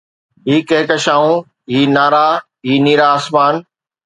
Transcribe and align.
هي 0.47 0.55
ڪهڪشائون، 0.69 1.33
هي 1.75 1.81
تارا، 1.95 2.23
هي 2.71 2.75
نيرا 2.89 3.07
آسمان 3.19 3.55